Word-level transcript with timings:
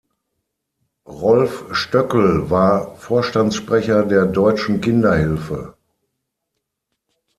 Rolf 1.07 1.75
Stöckel 1.77 2.49
war 2.49 2.95
Vorstandssprecher 2.95 4.03
der 4.03 4.25
Deutschen 4.25 4.81
Kinderhilfe. 4.81 5.75